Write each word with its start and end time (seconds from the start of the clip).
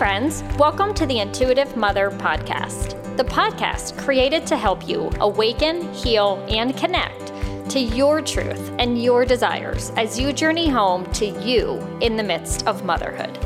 friends. 0.00 0.42
Welcome 0.56 0.94
to 0.94 1.04
the 1.04 1.18
Intuitive 1.18 1.76
Mother 1.76 2.10
Podcast, 2.10 3.16
the 3.18 3.24
podcast 3.24 3.98
created 3.98 4.46
to 4.46 4.56
help 4.56 4.88
you 4.88 5.10
awaken, 5.20 5.92
heal, 5.92 6.42
and 6.48 6.74
connect 6.74 7.34
to 7.68 7.78
your 7.78 8.22
truth 8.22 8.72
and 8.78 9.02
your 9.02 9.26
desires 9.26 9.90
as 9.98 10.18
you 10.18 10.32
journey 10.32 10.70
home 10.70 11.04
to 11.12 11.26
you 11.42 11.76
in 12.00 12.16
the 12.16 12.22
midst 12.22 12.66
of 12.66 12.82
motherhood. 12.82 13.38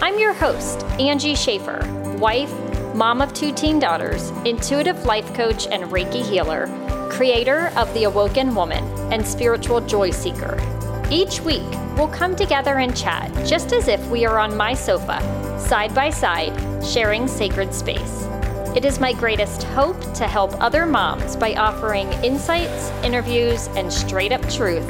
I'm 0.00 0.16
your 0.16 0.32
host, 0.32 0.84
Angie 1.00 1.34
Schaffer, 1.34 1.80
wife, 2.20 2.54
mom 2.94 3.20
of 3.20 3.34
two 3.34 3.52
teen 3.52 3.80
daughters, 3.80 4.30
intuitive 4.44 5.06
life 5.06 5.34
coach 5.34 5.66
and 5.66 5.90
Reiki 5.90 6.24
healer, 6.24 6.68
creator 7.10 7.72
of 7.76 7.92
The 7.94 8.04
Awoken 8.04 8.54
Woman, 8.54 8.84
and 9.12 9.26
spiritual 9.26 9.80
joy 9.80 10.12
seeker. 10.12 10.75
Each 11.10 11.40
week, 11.40 11.62
we'll 11.96 12.08
come 12.08 12.34
together 12.34 12.78
and 12.78 12.96
chat 12.96 13.30
just 13.46 13.72
as 13.72 13.86
if 13.86 14.04
we 14.08 14.26
are 14.26 14.38
on 14.38 14.56
my 14.56 14.74
sofa 14.74 15.20
side 15.60 15.94
by 15.94 16.10
side, 16.10 16.52
sharing 16.84 17.28
sacred 17.28 17.72
space. 17.72 18.26
It 18.74 18.84
is 18.84 18.98
my 18.98 19.12
greatest 19.12 19.62
hope 19.62 20.00
to 20.14 20.26
help 20.26 20.60
other 20.60 20.84
moms 20.84 21.36
by 21.36 21.54
offering 21.54 22.12
insights, 22.24 22.90
interviews, 23.04 23.68
and 23.68 23.92
straight 23.92 24.32
up 24.32 24.42
truth 24.50 24.88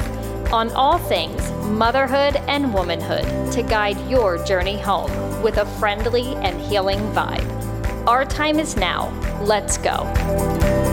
on 0.51 0.71
all 0.71 0.97
things 0.97 1.51
motherhood 1.63 2.37
and 2.47 2.73
womanhood 2.73 3.51
to 3.51 3.61
guide 3.61 3.99
your 4.09 4.43
journey 4.43 4.79
home 4.79 5.11
with 5.43 5.57
a 5.57 5.65
friendly 5.77 6.35
and 6.37 6.59
healing 6.61 6.99
vibe. 7.11 8.07
Our 8.07 8.25
time 8.25 8.59
is 8.59 8.75
now. 8.75 9.09
Let's 9.41 9.77
go. 9.77 10.86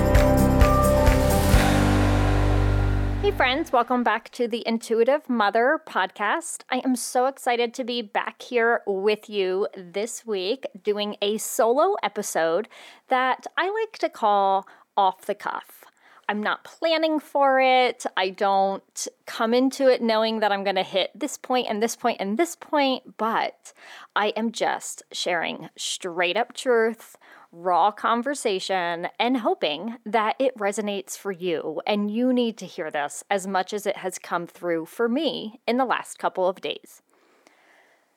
Hey, 3.25 3.31
friends, 3.31 3.73
welcome 3.73 4.05
back 4.05 4.29
to 4.33 4.47
the 4.47 4.63
Intuitive 4.67 5.31
Mother 5.31 5.81
podcast. 5.89 6.61
I 6.69 6.83
am 6.85 6.95
so 6.95 7.25
excited 7.25 7.73
to 7.73 7.83
be 7.83 8.03
back 8.03 8.43
here 8.43 8.83
with 8.87 9.31
you 9.31 9.67
this 9.75 10.27
week 10.27 10.67
doing 10.83 11.17
a 11.23 11.39
solo 11.39 11.95
episode 12.03 12.69
that 13.09 13.47
I 13.57 13.71
like 13.71 13.97
to 14.01 14.11
call 14.11 14.69
Off 14.95 15.25
the 15.25 15.35
Cuff. 15.35 15.85
I'm 16.29 16.43
not 16.43 16.65
planning 16.65 17.19
for 17.19 17.63
it. 17.63 18.05
I 18.15 18.29
don't 18.29 19.09
come 19.25 19.55
into 19.55 19.89
it 19.89 20.03
knowing 20.03 20.41
that 20.41 20.53
I'm 20.53 20.63
going 20.63 20.77
to 20.77 20.83
hit 20.83 21.11
this 21.15 21.39
point 21.39 21.67
and 21.71 21.83
this 21.83 21.97
point 21.97 22.19
and 22.21 22.39
this 22.39 22.55
point, 22.55 23.17
but 23.17 23.73
I 24.15 24.35
am 24.37 24.53
just 24.53 25.03
sharing 25.13 25.71
straight 25.79 26.37
up 26.37 26.53
truth 26.53 27.17
raw 27.55 27.91
conversation 27.91 29.09
and 29.19 29.39
hoping 29.39 29.97
that 30.05 30.35
it 30.39 30.57
resonates 30.59 31.17
for 31.17 31.31
you. 31.31 31.81
And 31.87 32.11
you 32.11 32.33
need 32.33 32.59
to 32.59 32.67
hear 32.67 32.91
this 32.91 33.23
as 33.31 33.47
much 33.47 33.73
as 33.73 33.87
it 33.87 33.99
has 33.99 34.19
come 34.19 34.47
through 34.47 34.87
for 34.87 35.09
me 35.09 35.61
in 35.67 35.77
the 35.77 35.85
last 35.85 36.19
couple 36.19 36.49
of 36.49 36.61
days. 36.61 37.01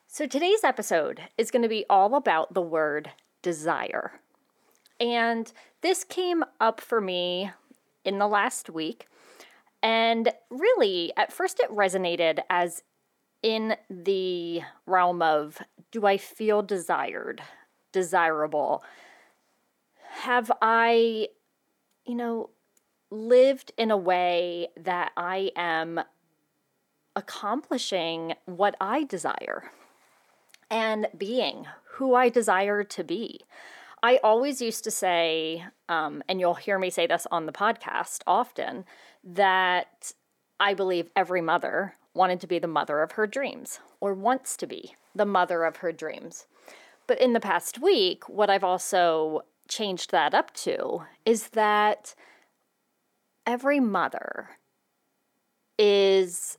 So, 0.08 0.26
today's 0.26 0.64
episode 0.64 1.22
is 1.38 1.52
going 1.52 1.62
to 1.62 1.70
be 1.70 1.86
all 1.90 2.16
about 2.16 2.54
the 2.54 2.62
word 2.62 3.12
desire. 3.42 4.14
And 5.00 5.52
this 5.82 6.04
came 6.04 6.44
up 6.60 6.82
for 6.82 7.00
me 7.00 7.52
in 8.04 8.18
the 8.18 8.28
last 8.28 8.70
week. 8.70 9.08
And 9.84 10.32
really, 10.50 11.14
at 11.16 11.32
first, 11.32 11.60
it 11.60 11.70
resonated 11.70 12.40
as 12.50 12.82
in 13.44 13.76
the 13.90 14.62
realm 14.88 15.22
of 15.22 15.62
do 15.92 16.06
I 16.08 16.18
feel 16.18 16.64
desired, 16.64 17.44
desirable? 17.92 18.84
Have 20.18 20.52
I, 20.62 21.30
you 22.06 22.16
know, 22.16 22.50
lived 23.10 23.72
in 23.78 23.92
a 23.92 23.98
way 23.98 24.70
that 24.76 25.12
I 25.16 25.52
am 25.56 26.02
accomplishing 27.16 28.34
what 28.46 28.76
I 28.82 29.04
desire 29.04 29.72
and 30.70 31.08
being 31.18 31.66
who 31.94 32.16
I 32.16 32.30
desire 32.30 32.84
to 32.84 33.04
be? 33.04 33.42
I 34.04 34.20
always 34.24 34.62
used 34.62 34.84
to 34.84 34.92
say, 34.92 35.64
um, 35.90 36.24
and 36.28 36.40
you'll 36.40 36.56
hear 36.56 36.78
me 36.78 36.90
say 36.90 37.08
this 37.08 37.28
on 37.32 37.46
the 37.46 37.52
podcast 37.52 38.22
often, 38.28 38.86
that 39.24 40.14
I 40.60 40.74
believe 40.74 41.10
every 41.16 41.42
mother 41.42 41.94
wanted 42.14 42.42
to 42.42 42.48
be 42.48 42.60
the 42.60 42.68
mother 42.68 43.02
of 43.02 43.14
her 43.14 43.28
dreams 43.28 43.80
or 44.00 44.14
wants 44.14 44.58
to 44.58 44.68
be 44.68 44.96
the 45.16 45.26
mother 45.26 45.64
of 45.64 45.78
her 45.78 45.92
dreams. 45.92 46.48
But 47.06 47.22
in 47.22 47.34
the 47.34 47.40
past 47.40 47.80
week, 47.80 48.28
what 48.28 48.50
I've 48.50 48.64
also 48.64 49.44
changed 49.68 50.12
that 50.12 50.34
up 50.34 50.54
to 50.54 51.04
is 51.26 51.50
that 51.50 52.16
every 53.46 53.80
mother 53.80 54.50
is 55.78 56.58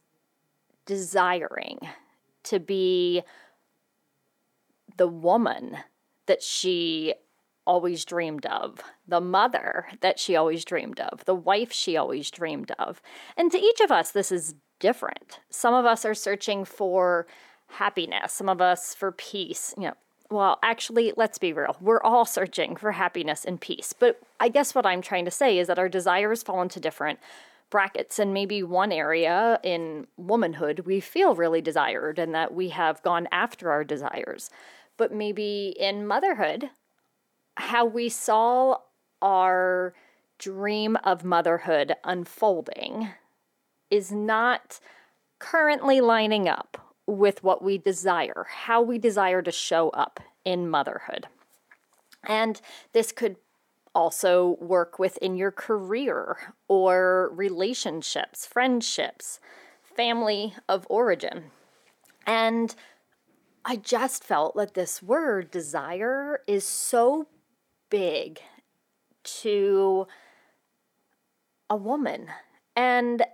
desiring 0.87 1.79
to 2.45 2.59
be 2.59 3.23
the 4.97 5.09
woman 5.09 5.77
that 6.27 6.43
she 6.43 7.15
always 7.67 8.05
dreamed 8.05 8.47
of, 8.47 8.81
the 9.07 9.21
mother 9.21 9.87
that 10.01 10.19
she 10.19 10.35
always 10.35 10.65
dreamed 10.65 11.01
of, 11.01 11.25
the 11.27 11.35
wife 11.35 11.71
she 11.71 11.97
always 11.97 12.31
dreamed 12.31 12.73
of. 12.79 13.03
And 13.37 13.53
to 13.53 13.59
each 13.59 13.81
of 13.81 13.91
us, 13.91 14.11
this 14.11 14.33
is 14.33 14.55
different. 14.81 15.41
Some 15.51 15.75
of 15.75 15.85
us 15.85 16.05
are 16.05 16.15
searching 16.15 16.65
for 16.65 17.27
happiness, 17.67 18.33
some 18.33 18.49
of 18.49 18.63
us 18.63 18.95
for 18.95 19.13
peace, 19.13 19.75
you 19.77 19.85
know, 19.85 19.95
well, 20.31 20.59
actually, 20.63 21.13
let's 21.17 21.39
be 21.39 21.53
real. 21.53 21.77
We're 21.81 22.03
all 22.03 22.27
searching 22.27 22.77
for 22.77 22.93
happiness 22.93 23.45
and 23.45 23.61
peace. 23.61 23.95
But 23.99 24.21
I 24.39 24.49
guess 24.49 24.75
what 24.75 24.85
I'm 24.85 25.01
trying 25.01 25.25
to 25.25 25.31
say 25.31 25.59
is 25.59 25.69
that 25.69 25.79
our 25.79 25.89
desires 25.89 26.43
fall 26.43 26.61
into 26.61 26.81
different 26.81 27.19
brackets. 27.71 28.19
And 28.19 28.35
maybe 28.35 28.63
one 28.63 28.93
area 28.93 29.59
in 29.63 30.07
womanhood 30.17 30.81
we 30.81 31.01
feel 31.01 31.35
really 31.35 31.63
desired 31.63 32.19
and 32.19 32.35
that 32.35 32.55
we 32.55 32.71
have 32.71 33.03
gone 33.03 33.27
after 33.33 33.71
our 33.71 33.85
desires. 33.85 34.51
But 34.97 35.15
maybe 35.15 35.75
in 35.79 36.07
motherhood, 36.07 36.71
how 37.57 37.87
we 37.87 38.09
saw 38.09 38.79
our 39.23 39.95
dream 40.39 40.97
of 41.05 41.25
motherhood 41.25 41.95
unfolding 42.05 43.09
is 43.91 44.13
not 44.13 44.79
currently 45.39 46.01
lining 46.01 46.49
up 46.49 46.88
with 47.09 47.43
what 47.43 47.65
we 47.65 47.79
desire, 47.79 48.47
how 48.67 48.83
we 48.83 48.99
desire 48.99 49.41
to 49.41 49.51
show 49.51 49.89
up 49.91 50.21
in 50.45 50.69
motherhood. 50.69 51.27
And 52.23 52.61
this 52.93 53.13
could 53.13 53.37
also 53.95 54.59
work 54.61 54.99
within 54.99 55.35
your 55.35 55.51
career 55.51 56.37
or 56.69 57.33
relationships, 57.35 58.45
friendships, 58.45 59.41
family 59.97 60.55
of 60.69 60.87
origin. 60.91 61.45
And 62.27 62.75
I 63.65 63.77
just 63.77 64.23
felt 64.23 64.55
that 64.57 64.75
this 64.75 65.03
word 65.03 65.51
desire 65.51 66.41
is 66.47 66.67
so 66.67 67.27
big 67.89 68.41
to 69.41 70.07
a 71.71 71.77
woman. 71.77 72.29
And 72.77 73.25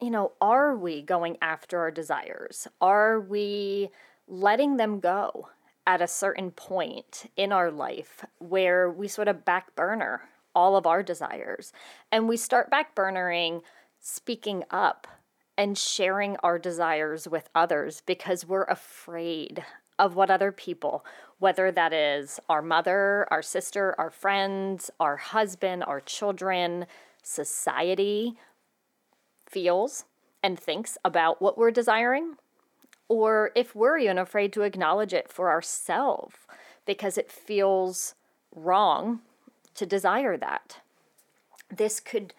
you 0.00 0.10
know, 0.10 0.32
are 0.40 0.74
we 0.74 1.02
going 1.02 1.36
after 1.42 1.78
our 1.78 1.90
desires? 1.90 2.66
Are 2.80 3.20
we 3.20 3.90
letting 4.26 4.76
them 4.76 5.00
go 5.00 5.48
at 5.86 6.00
a 6.00 6.06
certain 6.06 6.50
point 6.50 7.30
in 7.36 7.52
our 7.52 7.70
life 7.70 8.24
where 8.38 8.90
we 8.90 9.08
sort 9.08 9.28
of 9.28 9.44
back 9.44 9.74
burner 9.74 10.22
all 10.54 10.76
of 10.76 10.86
our 10.86 11.02
desires 11.02 11.72
and 12.10 12.28
we 12.28 12.36
start 12.36 12.70
back 12.70 12.94
burnering 12.94 13.62
speaking 13.98 14.64
up 14.70 15.06
and 15.58 15.76
sharing 15.76 16.36
our 16.38 16.58
desires 16.58 17.28
with 17.28 17.48
others 17.54 18.02
because 18.06 18.46
we're 18.46 18.64
afraid 18.64 19.62
of 19.98 20.16
what 20.16 20.30
other 20.30 20.50
people, 20.50 21.04
whether 21.38 21.70
that 21.70 21.92
is 21.92 22.40
our 22.48 22.62
mother, 22.62 23.26
our 23.30 23.42
sister, 23.42 23.94
our 23.98 24.10
friends, 24.10 24.90
our 24.98 25.16
husband, 25.16 25.84
our 25.84 26.00
children, 26.00 26.86
society, 27.22 28.38
feels 29.50 30.04
and 30.42 30.58
thinks 30.58 30.96
about 31.04 31.42
what 31.42 31.58
we're 31.58 31.70
desiring, 31.70 32.36
or 33.08 33.50
if 33.54 33.74
we're 33.74 33.98
even 33.98 34.18
afraid 34.18 34.52
to 34.52 34.62
acknowledge 34.62 35.12
it 35.12 35.30
for 35.30 35.50
ourselves 35.50 36.36
because 36.86 37.18
it 37.18 37.30
feels 37.30 38.14
wrong 38.54 39.20
to 39.74 39.84
desire 39.84 40.36
that. 40.36 40.78
This 41.68 42.00
could 42.00 42.34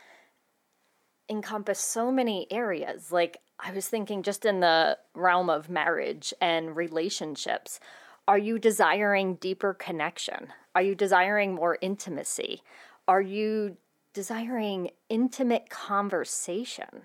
encompass 1.30 1.80
so 1.80 2.12
many 2.12 2.48
areas. 2.52 3.12
Like, 3.12 3.40
I 3.60 3.72
was 3.72 3.88
thinking 3.88 4.24
just 4.24 4.46
in 4.46 4.60
the 4.60 4.98
realm 5.14 5.50
of 5.50 5.70
marriage 5.70 6.34
and 6.42 6.76
relationships. 6.76 7.80
Are 8.28 8.38
you 8.38 8.60
desiring 8.60 9.36
deeper 9.36 9.74
connection? 9.74 10.48
Are 10.74 10.82
you 10.82 10.96
desiring 10.96 11.54
more 11.54 11.78
intimacy? 11.82 12.64
Are 13.08 13.22
you 13.22 13.78
desiring 14.14 14.90
intimate 15.10 15.70
conversation? 15.70 17.04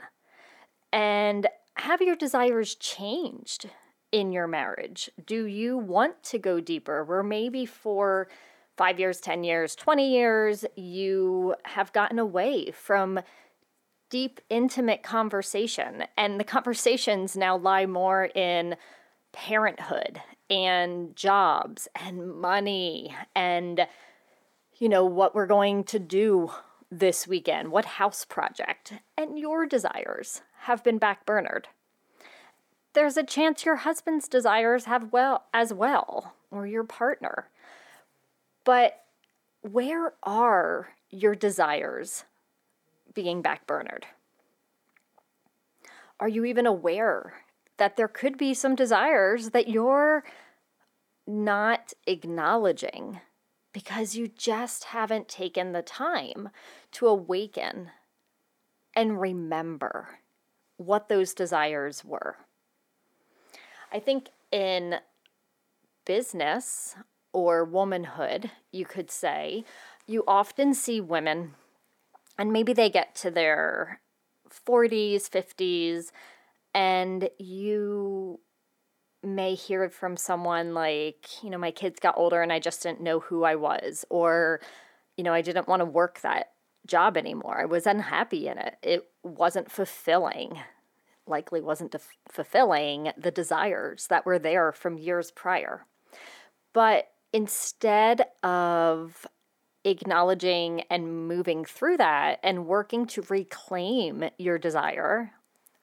And 0.93 1.47
have 1.75 2.01
your 2.01 2.17
desires 2.17 2.75
changed 2.75 3.69
in 4.13 4.33
your 4.33 4.47
marriage? 4.47 5.11
Do 5.27 5.45
you 5.47 5.77
want 5.77 6.23
to 6.25 6.39
go 6.39 6.61
deeper? 6.61 7.05
Where 7.05 7.23
maybe 7.23 7.67
for 7.67 8.29
five 8.77 8.99
years, 9.01 9.21
10 9.21 9.45
years, 9.45 9.75
20 9.75 10.11
years, 10.11 10.65
you 10.77 11.55
have 11.65 11.93
gotten 11.93 12.19
away 12.19 12.71
from 12.73 13.21
deep, 14.11 14.41
intimate 14.49 15.03
conversation, 15.03 16.05
and 16.17 16.39
the 16.39 16.45
conversations 16.45 17.37
now 17.37 17.57
lie 17.57 17.87
more 17.87 18.27
in 18.35 18.77
parenthood 19.33 20.21
and 20.49 21.15
jobs 21.15 21.89
and 21.95 22.35
money 22.35 23.15
and 23.35 23.87
you 24.79 24.89
know 24.89 25.05
what 25.05 25.35
we're 25.35 25.47
going 25.47 25.85
to 25.85 25.99
do 25.99 26.51
this 26.91 27.27
weekend, 27.27 27.71
what 27.71 27.85
house 27.85 28.25
project, 28.25 28.95
and 29.17 29.39
your 29.39 29.67
desires 29.67 30.43
have 30.63 30.85
been 30.85 31.01
backburnered. 31.01 31.65
There's 32.93 33.17
a 33.17 33.23
chance 33.23 33.65
your 33.65 33.77
husband's 33.77 34.29
desires 34.29 34.85
have 34.87 35.13
well 35.13 35.45
as 35.53 35.73
well, 35.73 36.35
or 36.51 36.67
your 36.67 36.85
partner. 36.85 37.49
But 38.65 39.03
where 39.63 40.15
are 40.23 40.89
your 41.11 41.35
desires 41.35 42.25
being 43.15 43.43
backburnered? 43.43 44.05
Are 46.19 46.29
you 46.29 46.45
even 46.45 46.67
aware 46.67 47.35
that 47.77 47.97
there 47.97 48.09
could 48.09 48.39
be 48.39 48.55
some 48.55 48.75
desires 48.75 49.51
that 49.51 49.69
you're 49.69 50.25
not 51.27 51.93
acknowledging 52.07 53.21
because 53.77 54.17
you 54.17 54.27
just 54.27 54.85
haven't 54.85 55.29
taken 55.29 55.73
the 55.73 55.83
time 55.83 56.49
to 56.91 57.07
awaken 57.07 57.91
and 58.95 59.21
remember 59.21 60.21
what 60.79 61.11
those 61.11 61.35
desires 61.35 62.03
were. 62.03 62.39
I 63.93 64.01
think 64.01 64.31
in 64.51 64.95
business 66.07 66.97
or 67.35 67.67
womanhood, 67.67 68.51
you 68.73 68.87
could 68.87 69.11
say, 69.11 69.67
you 70.07 70.25
often 70.27 70.73
see 70.73 70.99
women, 70.99 71.53
and 72.39 72.51
maybe 72.51 72.73
they 72.73 72.89
get 72.89 73.15
to 73.17 73.31
their 73.31 74.01
40s, 74.49 75.29
50s, 75.29 76.13
and 76.73 77.29
you 77.37 78.41
may 79.27 79.55
hear 79.55 79.89
from 79.91 80.17
someone 80.17 80.73
like, 80.73 81.43
you 81.43 81.51
know, 81.51 81.59
my 81.59 81.71
kids 81.71 82.01
got 82.01 82.17
older 82.17 82.43
and 82.43 82.53
I 82.53 82.59
just 82.59 82.83
didn't 82.83 83.01
know 83.01 83.21
who 83.21 83.45
I 83.45 83.57
was, 83.57 84.05
or, 84.09 84.61
you 85.17 85.25
know, 85.25 85.35
I 85.35 85.43
didn't 85.43 85.69
want 85.69 85.81
to 85.81 85.87
work 85.87 86.21
that 86.21 86.53
job 86.87 87.17
anymore. 87.17 87.61
I 87.61 87.65
was 87.65 87.87
unhappy 87.87 88.49
in 88.49 88.59
it. 88.59 88.77
It 88.83 89.09
wasn't 89.23 89.71
fulfilling, 89.71 90.59
likely 91.27 91.61
wasn't 91.61 91.93
def- 91.93 92.17
fulfilling 92.31 93.13
the 93.17 93.31
desires 93.31 94.07
that 94.09 94.25
were 94.25 94.39
there 94.39 94.73
from 94.73 94.99
years 94.99 95.31
prior. 95.31 95.85
But 96.73 97.09
instead 97.33 98.27
of 98.43 99.27
acknowledging 99.85 100.83
and 100.91 101.29
moving 101.29 101.65
through 101.65 101.97
that 101.97 102.39
and 102.43 102.67
working 102.67 103.07
to 103.07 103.23
reclaim 103.29 104.31
your 104.39 104.59
desire 104.59 105.33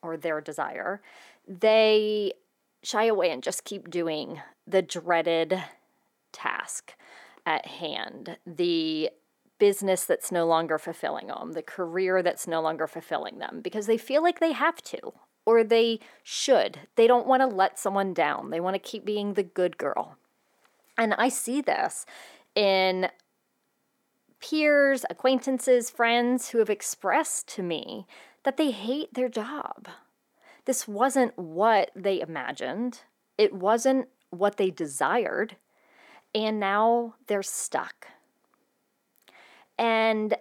or 0.01 0.17
their 0.17 0.41
desire, 0.41 1.01
they 1.47 2.33
shy 2.83 3.05
away 3.05 3.31
and 3.31 3.41
just 3.41 3.63
keep 3.63 3.89
doing 3.89 4.41
the 4.67 4.81
dreaded 4.81 5.63
task 6.31 6.93
at 7.45 7.65
hand, 7.65 8.37
the 8.45 9.09
business 9.59 10.05
that's 10.05 10.31
no 10.31 10.45
longer 10.45 10.77
fulfilling 10.77 11.27
them, 11.27 11.53
the 11.53 11.61
career 11.61 12.21
that's 12.21 12.47
no 12.47 12.61
longer 12.61 12.87
fulfilling 12.87 13.39
them, 13.39 13.61
because 13.61 13.85
they 13.85 13.97
feel 13.97 14.21
like 14.21 14.39
they 14.39 14.51
have 14.51 14.81
to 14.81 14.99
or 15.45 15.63
they 15.63 15.99
should. 16.23 16.79
They 16.95 17.07
don't 17.07 17.27
want 17.27 17.41
to 17.41 17.47
let 17.47 17.79
someone 17.79 18.13
down, 18.13 18.49
they 18.49 18.59
want 18.59 18.75
to 18.75 18.79
keep 18.79 19.05
being 19.05 19.33
the 19.33 19.43
good 19.43 19.77
girl. 19.77 20.17
And 20.97 21.13
I 21.15 21.29
see 21.29 21.61
this 21.61 22.05
in 22.55 23.09
peers, 24.39 25.05
acquaintances, 25.09 25.89
friends 25.89 26.49
who 26.49 26.59
have 26.59 26.69
expressed 26.69 27.47
to 27.55 27.63
me 27.63 28.05
that 28.43 28.57
they 28.57 28.71
hate 28.71 29.13
their 29.13 29.29
job. 29.29 29.87
This 30.65 30.87
wasn't 30.87 31.37
what 31.37 31.91
they 31.95 32.21
imagined, 32.21 33.01
it 33.37 33.53
wasn't 33.53 34.07
what 34.29 34.57
they 34.57 34.69
desired, 34.69 35.57
and 36.33 36.59
now 36.59 37.15
they're 37.27 37.43
stuck. 37.43 38.07
And 39.77 40.37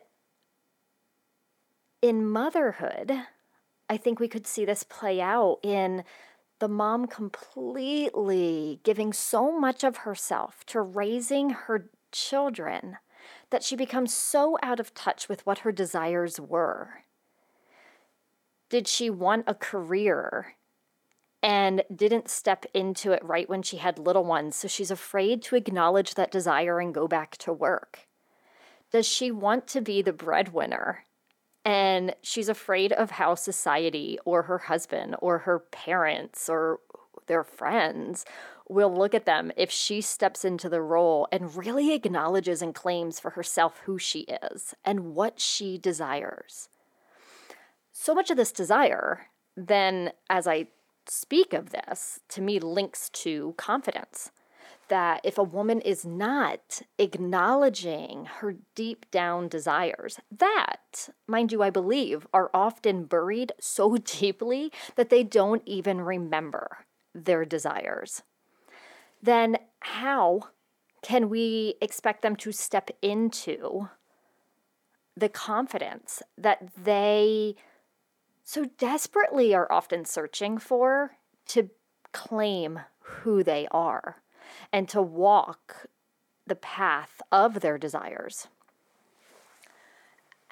in 2.01 2.27
motherhood, 2.29 3.13
I 3.89 3.97
think 3.97 4.21
we 4.21 4.29
could 4.29 4.47
see 4.47 4.65
this 4.65 4.83
play 4.85 5.21
out 5.21 5.59
in 5.63 6.05
the 6.59 6.69
mom 6.69 7.07
completely 7.07 8.81
giving 8.85 9.13
so 9.13 9.59
much 9.59 9.83
of 9.83 9.99
herself 9.99 10.65
to 10.67 10.81
raising 10.81 11.51
her 11.51 11.91
children 12.13 12.99
that 13.51 13.63
she 13.63 13.77
becomes 13.77 14.15
so 14.15 14.57
out 14.63 14.79
of 14.79 14.95
touch 14.95 15.29
with 15.29 15.45
what 15.45 15.59
her 15.59 15.73
desires 15.73 16.39
were. 16.39 17.03
Did 18.73 18.89
she 18.89 19.11
want 19.11 19.45
a 19.47 19.55
career 19.55 20.55
and 21.43 21.85
didn't 21.95 22.31
step 22.31 22.65
into 22.73 23.13
it 23.13 23.23
right 23.23 23.47
when 23.47 23.61
she 23.61 23.77
had 23.77 23.99
little 23.99 24.25
ones, 24.25 24.57
so 24.57 24.67
she's 24.67 24.91
afraid 24.91 25.43
to 25.43 25.57
acknowledge 25.57 26.15
that 26.15 26.31
desire 26.31 26.81
and 26.81 26.95
go 26.95 27.07
back 27.07 27.37
to 27.37 27.53
work? 27.53 28.09
Does 28.91 29.07
she 29.07 29.31
want 29.31 29.67
to 29.67 29.83
be 29.83 30.01
the 30.01 30.15
breadwinner 30.15 31.05
and 31.67 32.15
she's 32.23 32.49
afraid 32.49 32.95
of 32.95 33.11
how 33.11 33.35
society 33.35 34.19
or 34.25 34.45
her 34.45 34.57
husband 34.57 35.17
or 35.19 35.41
her 35.41 35.59
parents 35.59 36.49
or 36.49 36.81
their 37.27 37.45
friends 37.45 38.25
will 38.71 38.97
look 38.97 39.15
at 39.15 39.27
them 39.27 39.53
if 39.55 39.71
she 39.71 40.01
steps 40.01 40.47
into 40.47 40.71
the 40.71 40.81
role 40.81 41.29
and 41.31 41.57
really 41.57 41.93
acknowledges 41.93 42.63
and 42.63 42.75
claims 42.75 43.21
for 43.21 43.33
herself 43.33 43.83
who 43.85 43.99
she 43.99 44.21
is 44.21 44.75
and 44.83 45.15
what 45.15 45.39
she 45.39 45.77
desires. 45.77 46.71
So 48.03 48.17
much 48.17 48.33
of 48.33 48.37
this 48.37 48.51
desire, 48.51 49.29
then, 49.57 50.11
as 50.29 50.49
I 50.49 50.67
speak 51.07 51.53
of 51.53 51.71
this, 51.71 52.19
to 52.31 52.43
me 52.43 52.59
links 52.59 53.09
to 53.11 53.55
confidence. 53.57 54.33
That 54.89 55.21
if 55.23 55.39
a 55.39 55.45
woman 55.45 55.81
is 55.81 56.05
not 56.05 56.83
acknowledging 56.99 58.25
her 58.41 58.57
deep 58.75 59.09
down 59.13 59.47
desires, 59.47 60.19
that, 60.37 61.11
mind 61.29 61.53
you, 61.53 61.63
I 61.63 61.71
believe, 61.71 62.27
are 62.35 62.51
often 62.53 63.05
buried 63.05 63.53
so 63.61 63.97
deeply 64.05 64.73
that 64.97 65.09
they 65.09 65.23
don't 65.23 65.63
even 65.65 66.01
remember 66.01 66.79
their 67.15 67.45
desires, 67.45 68.25
then 69.23 69.59
how 69.79 70.49
can 71.03 71.29
we 71.29 71.75
expect 71.81 72.23
them 72.23 72.35
to 72.35 72.51
step 72.51 72.91
into 73.01 73.91
the 75.17 75.29
confidence 75.29 76.21
that 76.37 76.69
they 76.77 77.55
so 78.45 78.67
desperately 78.79 79.55
are 79.55 79.71
often 79.71 80.05
searching 80.05 80.59
for 80.59 81.17
to 81.49 81.71
claim 82.13 82.81
who 83.01 83.43
they 83.43 83.67
are? 83.71 84.23
and 84.73 84.89
to 84.89 85.03
walk 85.03 85.87
the 86.47 86.55
path 86.55 87.21
of 87.31 87.61
their 87.61 87.79
desires. 87.79 88.49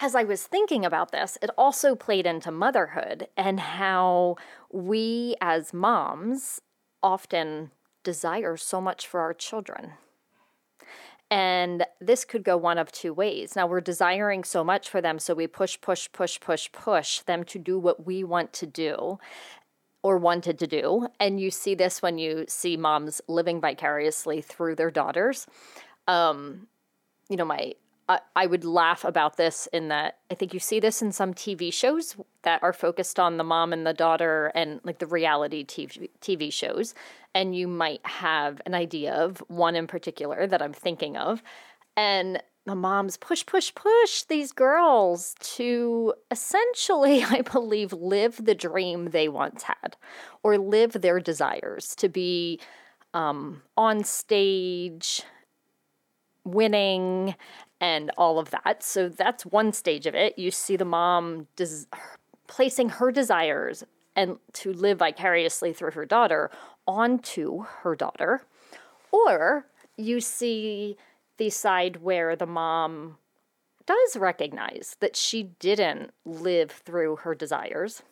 As 0.01 0.15
I 0.15 0.23
was 0.23 0.45
thinking 0.45 0.85
about 0.85 1.13
this, 1.13 1.37
it 1.43 1.51
also 1.59 1.95
played 1.95 2.27
into 2.27 2.51
motherhood 2.51 3.29
and 3.37 3.61
how 3.61 4.37
we 4.73 5.37
as 5.41 5.75
moms 5.75 6.61
often 7.03 7.71
desire 8.03 8.57
so 8.57 8.81
much 8.81 9.07
for 9.07 9.21
our 9.21 9.35
children. 9.35 9.93
And 11.31 11.87
this 12.01 12.25
could 12.25 12.43
go 12.43 12.57
one 12.57 12.77
of 12.77 12.91
two 12.91 13.15
ways. 13.15 13.55
Now, 13.55 13.69
we're 13.69 13.81
desiring 13.81 14.43
so 14.43 14.65
much 14.65 14.89
for 14.89 15.01
them, 15.01 15.21
so 15.21 15.33
we 15.33 15.47
push, 15.47 15.81
push, 15.81 16.09
push, 16.13 16.41
push, 16.41 16.73
push 16.73 17.21
them 17.21 17.45
to 17.45 17.59
do 17.59 17.79
what 17.79 18.05
we 18.05 18.25
want 18.25 18.53
to 18.55 18.67
do 18.67 19.19
or 20.03 20.17
wanted 20.17 20.59
to 20.59 20.67
do. 20.67 21.07
And 21.21 21.41
you 21.41 21.51
see 21.51 21.75
this 21.75 22.03
when 22.03 22.19
you 22.19 22.47
see 22.49 22.77
moms 22.77 23.21
living 23.29 23.61
vicariously 23.61 24.41
through 24.41 24.75
their 24.75 24.91
daughters. 24.91 25.47
Um, 26.09 26.67
you 27.29 27.37
know, 27.37 27.45
my 27.45 27.75
I, 28.35 28.47
would 28.47 28.65
laugh 28.65 29.05
about 29.05 29.37
this 29.37 29.69
in 29.73 29.89
that 29.89 30.19
I 30.31 30.35
think 30.35 30.53
you 30.53 30.61
see 30.61 30.81
this 30.81 31.03
in 31.03 31.13
some 31.13 31.35
TV 31.35 31.73
shows 31.73 32.17
that 32.43 32.63
are 32.63 32.73
focused 32.73 33.21
on 33.21 33.37
the 33.37 33.45
mom 33.45 33.73
and 33.73 33.87
the 33.87 33.93
daughter 33.93 34.51
and 34.55 34.81
like 34.85 34.99
the 34.99 35.07
reality 35.07 35.65
TV, 35.65 36.09
TV 36.21 36.53
shows. 36.53 36.95
And 37.35 37.55
you 37.55 37.69
might 37.69 38.05
have 38.05 38.61
an 38.67 38.75
idea 38.75 39.15
of 39.15 39.39
one 39.49 39.77
in 39.77 39.87
particular 39.87 40.47
that 40.47 40.63
I'm 40.63 40.73
thinking 40.73 41.17
of. 41.17 41.43
And 41.97 42.43
the 42.67 42.75
moms 42.75 43.17
push, 43.17 43.45
push, 43.47 43.75
push 43.75 44.23
these 44.25 44.53
girls 44.53 45.35
to 45.41 46.15
essentially, 46.31 47.23
I 47.29 47.43
believe, 47.43 47.93
live 47.93 48.45
the 48.45 48.55
dream 48.55 49.11
they 49.11 49.29
once 49.29 49.63
had 49.65 49.97
or 50.43 50.59
live 50.59 50.93
their 50.93 51.21
desires 51.21 51.95
to 51.97 52.09
be 52.09 52.61
um, 53.15 53.63
on 53.77 54.05
stage, 54.05 55.23
winning, 56.45 57.35
and 57.81 58.11
all 58.17 58.39
of 58.39 58.51
that. 58.51 58.83
So 58.83 59.09
that's 59.09 59.47
one 59.47 59.73
stage 59.73 60.07
of 60.07 60.15
it. 60.15 60.39
You 60.39 60.51
see 60.51 60.77
the 60.77 60.85
mom 60.85 61.47
des- 61.57 61.87
placing 62.47 62.91
her 62.91 63.11
desires 63.11 63.85
and 64.15 64.39
to 64.53 64.73
live 64.73 64.99
vicariously 64.99 65.73
through 65.73 65.93
her 65.93 66.05
daughter 66.05 66.51
onto 66.87 67.65
her 67.83 67.95
daughter. 67.97 68.43
Or 69.13 69.67
you 69.97 70.21
see 70.21 70.97
the 71.37 71.51
side 71.51 72.03
where 72.03 72.37
the 72.37 72.47
mom 72.47 73.19
does 73.87 74.17
recognize 74.17 74.97
that 75.01 75.17
she 75.17 75.45
didn't 75.59 76.13
live 76.25 76.71
through 76.71 77.17
her 77.17 77.35
desires 77.35 78.03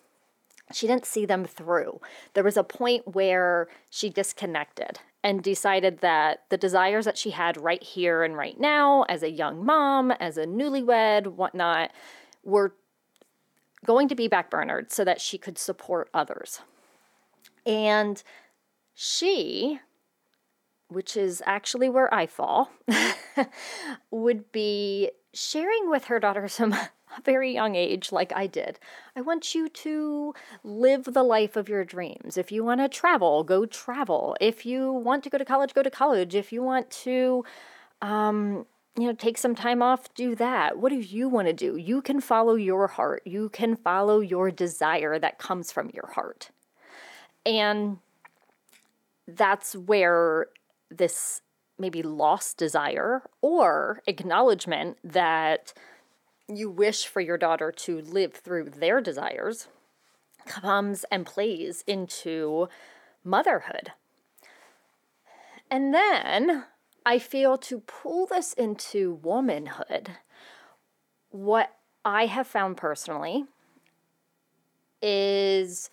she 0.73 0.87
didn't 0.87 1.07
see 1.07 1.25
them 1.25 1.45
through. 1.45 2.01
There 2.35 2.45
was 2.45 2.57
a 2.57 2.65
point 2.65 3.15
where 3.15 3.69
she 3.91 4.11
disconnected 4.11 5.01
and 5.23 5.43
decided 5.43 5.99
that 5.99 6.45
the 6.49 6.57
desires 6.57 7.05
that 7.05 7.19
she 7.19 7.31
had 7.31 7.57
right 7.57 7.83
here 7.83 8.23
and 8.23 8.37
right 8.37 8.59
now, 8.59 9.03
as 9.09 9.23
a 9.23 9.31
young 9.31 9.65
mom, 9.65 10.11
as 10.13 10.37
a 10.37 10.47
newlywed, 10.47 11.27
whatnot, 11.29 11.91
were 12.45 12.75
going 13.85 14.09
to 14.09 14.15
be 14.15 14.29
backburnered 14.29 14.91
so 14.91 15.05
that 15.05 15.21
she 15.21 15.39
could 15.39 15.59
support 15.59 16.09
others. 16.13 16.61
And 17.67 18.23
she, 18.95 19.81
which 20.89 21.17
is 21.17 21.43
actually 21.47 21.89
where 21.89 22.13
I 22.13 22.27
fall, 22.27 22.71
would 24.11 24.51
be 24.53 25.11
sharing 25.33 25.91
with 25.91 26.05
her 26.05 26.19
daughter 26.19 26.49
some 26.49 26.75
a 27.17 27.23
very 27.23 27.53
young 27.53 27.75
age, 27.75 28.13
like 28.13 28.33
I 28.35 28.47
did. 28.47 28.79
I 29.17 29.21
want 29.21 29.55
you 29.55 29.69
to 29.69 30.35
live 30.63 31.05
the 31.05 31.23
life 31.23 31.57
of 31.57 31.69
your 31.69 31.85
dreams. 31.85 32.37
If 32.37 32.53
you 32.53 32.65
want 32.65 32.81
to 32.81 32.89
travel, 32.89 33.45
go 33.45 33.67
travel. 33.67 34.37
If 34.41 34.67
you 34.67 34.93
want 34.93 35.25
to 35.25 35.31
go 35.31 35.39
to 35.39 35.45
college, 35.45 35.75
go 35.75 35.83
to 35.83 35.91
college. 35.91 36.35
If 36.35 36.53
you 36.53 36.63
want 36.63 36.91
to, 36.91 37.45
um, 38.03 38.67
you 38.99 39.07
know, 39.07 39.15
take 39.15 39.39
some 39.39 39.55
time 39.55 39.83
off, 39.83 40.13
do 40.15 40.35
that. 40.35 40.79
What 40.79 40.91
do 40.91 40.99
you 40.99 41.29
want 41.29 41.47
to 41.49 41.53
do? 41.53 41.77
You 41.77 42.03
can 42.03 42.21
follow 42.21 42.55
your 42.55 42.89
heart. 42.89 43.23
You 43.25 43.49
can 43.49 43.77
follow 43.77 44.21
your 44.21 44.51
desire 44.51 45.19
that 45.19 45.39
comes 45.39 45.73
from 45.73 45.91
your 45.95 46.11
heart. 46.15 46.51
And 47.47 47.99
that's 49.27 49.75
where 49.75 50.47
this 50.91 51.43
maybe 51.79 52.03
lost 52.03 52.57
desire 52.57 53.23
or 53.41 54.03
acknowledgement 54.07 54.99
that 55.05 55.73
you 56.49 56.71
wish 56.71 57.07
for 57.07 57.21
your 57.21 57.39
daughter 57.39 57.71
to 57.71 58.01
live 58.01 58.35
through 58.35 58.71
their 58.71 59.01
desires 59.01 59.69
comes 60.47 61.05
and 61.11 61.27
plays 61.27 61.85
into 61.87 62.69
motherhood. 63.23 63.93
And 65.71 65.93
then 65.93 66.65
I 67.05 67.19
feel 67.19 67.59
to 67.59 67.81
pull 67.81 68.27
this 68.27 68.55
into 68.55 69.15
womanhood, 69.23 70.11
what 71.31 71.77
I 72.05 72.27
have 72.27 72.47
found 72.47 72.79
personally 72.79 73.45
is 75.03 75.91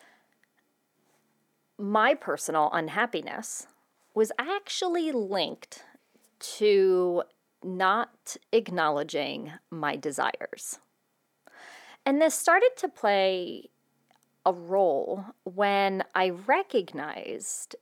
my 1.78 2.14
personal 2.14 2.70
unhappiness 2.72 3.68
was 4.14 4.32
actually 4.40 5.12
linked 5.12 5.84
to 6.40 7.24
not 7.66 8.38
acknowledging 8.52 9.52
my 9.70 9.96
desires. 9.96 10.80
And 12.06 12.22
this 12.22 12.36
started 12.36 12.72
to 12.78 12.88
play 12.88 13.70
a 14.46 14.54
role 14.54 15.26
when 15.44 16.04
I 16.14 16.30
recognized 16.30 17.76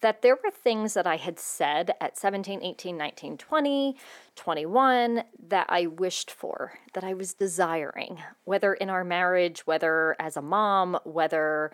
that 0.00 0.20
there 0.20 0.38
were 0.44 0.50
things 0.50 0.94
that 0.94 1.06
I 1.06 1.16
had 1.16 1.38
said 1.38 1.92
at 2.00 2.18
17, 2.18 2.62
18, 2.62 2.96
19, 2.96 3.38
20, 3.38 3.96
21 4.36 5.22
that 5.48 5.66
I 5.70 5.86
wished 5.86 6.30
for, 6.30 6.74
that 6.92 7.02
I 7.02 7.14
was 7.14 7.32
desiring, 7.32 8.18
whether 8.44 8.74
in 8.74 8.90
our 8.90 9.04
marriage, 9.04 9.66
whether 9.66 10.14
as 10.20 10.36
a 10.36 10.42
mom, 10.42 10.98
whether 11.04 11.72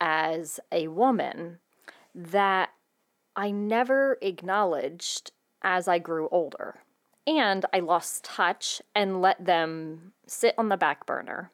as 0.00 0.60
a 0.72 0.88
woman, 0.88 1.58
that 2.14 2.70
I 3.34 3.50
never 3.50 4.16
acknowledged 4.22 5.32
as 5.66 5.88
I 5.88 5.98
grew 5.98 6.28
older. 6.30 6.76
And 7.26 7.66
I 7.74 7.80
lost 7.80 8.24
touch 8.24 8.80
and 8.94 9.20
let 9.20 9.44
them 9.44 10.12
sit 10.26 10.54
on 10.56 10.68
the 10.68 10.76
back 10.76 11.04
burner. 11.04 11.50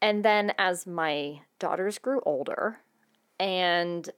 And 0.00 0.24
then 0.24 0.54
as 0.56 0.86
my 0.86 1.42
daughters 1.58 1.98
grew 1.98 2.22
older 2.24 2.78
and 3.38 4.08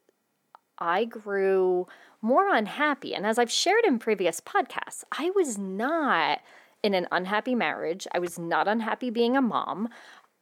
I 0.78 1.04
grew 1.04 1.88
more 2.22 2.54
unhappy, 2.54 3.14
and 3.14 3.26
as 3.26 3.38
I've 3.38 3.50
shared 3.50 3.84
in 3.86 3.98
previous 3.98 4.40
podcasts, 4.40 5.04
I 5.10 5.30
was 5.30 5.58
not 5.58 6.40
in 6.82 6.94
an 6.94 7.08
unhappy 7.10 7.54
marriage. 7.54 8.06
I 8.12 8.18
was 8.18 8.38
not 8.38 8.68
unhappy 8.68 9.10
being 9.10 9.36
a 9.36 9.42
mom. 9.42 9.88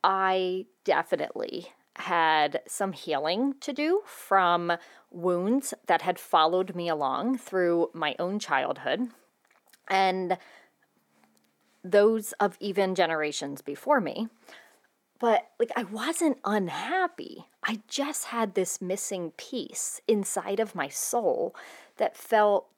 I 0.05 0.67
definitely 0.85 1.73
had 1.99 2.63
some 2.67 2.93
healing 2.93 3.55
to 3.61 3.73
do 3.73 4.03
from 4.07 4.73
wounds 5.11 5.75
that 5.87 6.03
had 6.03 6.19
followed 6.19 6.75
me 6.75 6.89
along 6.89 7.39
through 7.39 7.91
my 7.93 8.15
own 8.19 8.39
childhood 8.39 9.09
and 9.89 10.39
those 11.83 12.33
of 12.35 12.57
even 12.61 12.95
generations 12.95 13.63
before 13.63 14.01
me. 14.01 14.29
But 15.19 15.49
like 15.59 15.73
I 15.77 15.85
wasn't 15.85 16.39
unhappy. 16.45 17.47
I 17.65 17.81
just 17.89 18.27
had 18.27 18.55
this 18.55 18.81
missing 18.81 19.33
piece 19.37 20.01
inside 20.07 20.61
of 20.61 20.75
my 20.75 20.89
soul 20.89 21.55
that 21.97 22.17
felt 22.17 22.69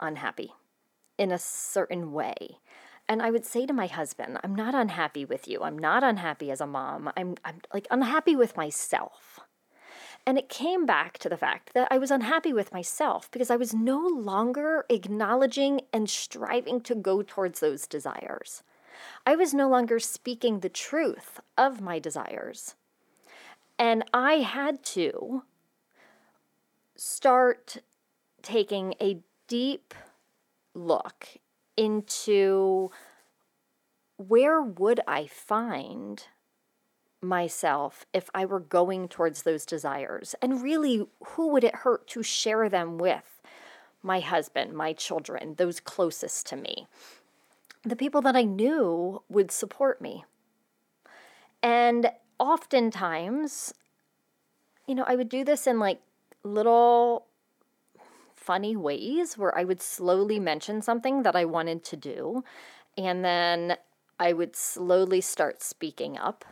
unhappy 0.00 0.52
in 1.18 1.30
a 1.30 1.38
certain 1.38 2.12
way. 2.12 2.58
And 3.08 3.22
I 3.22 3.30
would 3.30 3.44
say 3.44 3.66
to 3.66 3.72
my 3.72 3.86
husband, 3.86 4.38
I'm 4.42 4.54
not 4.54 4.74
unhappy 4.74 5.24
with 5.24 5.46
you. 5.46 5.62
I'm 5.62 5.78
not 5.78 6.02
unhappy 6.02 6.50
as 6.50 6.60
a 6.60 6.66
mom. 6.66 7.10
I'm, 7.16 7.36
I'm 7.44 7.60
like 7.72 7.86
unhappy 7.90 8.34
with 8.34 8.56
myself. 8.56 9.40
And 10.26 10.36
it 10.36 10.48
came 10.48 10.86
back 10.86 11.18
to 11.18 11.28
the 11.28 11.36
fact 11.36 11.72
that 11.74 11.86
I 11.88 11.98
was 11.98 12.10
unhappy 12.10 12.52
with 12.52 12.72
myself 12.72 13.30
because 13.30 13.48
I 13.48 13.56
was 13.56 13.72
no 13.72 14.04
longer 14.04 14.84
acknowledging 14.88 15.82
and 15.92 16.10
striving 16.10 16.80
to 16.80 16.96
go 16.96 17.22
towards 17.22 17.60
those 17.60 17.86
desires. 17.86 18.64
I 19.24 19.36
was 19.36 19.54
no 19.54 19.68
longer 19.68 20.00
speaking 20.00 20.60
the 20.60 20.68
truth 20.68 21.38
of 21.56 21.80
my 21.80 22.00
desires. 22.00 22.74
And 23.78 24.04
I 24.12 24.38
had 24.38 24.82
to 24.84 25.44
start 26.96 27.76
taking 28.42 28.94
a 29.00 29.20
deep 29.46 29.94
look 30.74 31.28
into 31.76 32.90
where 34.16 34.62
would 34.62 35.00
I 35.06 35.26
find 35.26 36.24
myself 37.20 38.06
if 38.12 38.30
I 38.34 38.44
were 38.44 38.60
going 38.60 39.08
towards 39.08 39.42
those 39.42 39.66
desires? 39.66 40.34
And 40.40 40.62
really, 40.62 41.06
who 41.24 41.48
would 41.48 41.64
it 41.64 41.76
hurt 41.76 42.06
to 42.08 42.22
share 42.22 42.68
them 42.68 42.98
with? 42.98 43.42
My 44.02 44.20
husband, 44.20 44.72
my 44.72 44.92
children, 44.92 45.54
those 45.56 45.80
closest 45.80 46.46
to 46.46 46.56
me, 46.56 46.86
the 47.82 47.96
people 47.96 48.22
that 48.22 48.36
I 48.36 48.42
knew 48.42 49.22
would 49.28 49.50
support 49.50 50.00
me. 50.00 50.24
And 51.62 52.10
oftentimes, 52.38 53.74
you 54.86 54.94
know, 54.94 55.04
I 55.06 55.16
would 55.16 55.28
do 55.28 55.44
this 55.44 55.66
in 55.66 55.78
like 55.78 56.00
little 56.44 57.26
funny 58.46 58.76
ways 58.76 59.36
where 59.36 59.56
I 59.58 59.64
would 59.64 59.82
slowly 59.82 60.38
mention 60.38 60.80
something 60.80 61.24
that 61.24 61.34
I 61.34 61.44
wanted 61.44 61.84
to 61.84 61.96
do. 61.96 62.44
And 62.96 63.24
then 63.24 63.76
I 64.20 64.32
would 64.32 64.54
slowly 64.54 65.20
start 65.20 65.62
speaking 65.62 66.16
up 66.16 66.44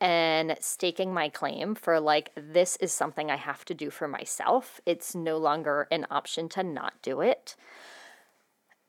and 0.00 0.56
staking 0.60 1.12
my 1.12 1.28
claim 1.28 1.74
for 1.74 1.98
like, 2.00 2.30
this 2.36 2.76
is 2.76 2.92
something 2.92 3.30
I 3.30 3.36
have 3.36 3.64
to 3.66 3.74
do 3.74 3.90
for 3.90 4.06
myself. 4.06 4.80
It's 4.86 5.14
no 5.14 5.36
longer 5.36 5.88
an 5.90 6.06
option 6.10 6.48
to 6.50 6.62
not 6.62 6.94
do 7.02 7.20
it. 7.20 7.56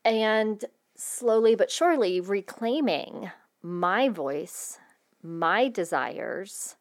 And 0.06 0.64
slowly 0.96 1.56
but 1.56 1.72
surely 1.72 2.22
reclaiming 2.22 3.32
my 3.62 4.10
voice, 4.10 4.78
my 5.24 5.70
desires, 5.70 6.76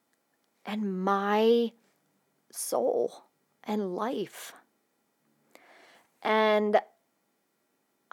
and 0.66 1.02
my 1.02 1.72
soul 2.50 3.24
and 3.64 3.94
life. 3.94 4.52
And 6.22 6.80